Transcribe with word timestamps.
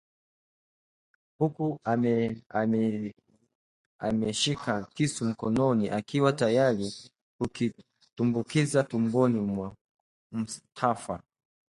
huku 1.37 1.79
amekishika 3.99 4.85
kisu 4.93 5.25
mkononi 5.25 5.89
akiwa 5.89 6.33
tayari 6.33 6.91
kukitumbukiza 7.37 8.83
tumboni 8.83 9.39
mwa 9.39 9.75
Mustafa 10.31 11.23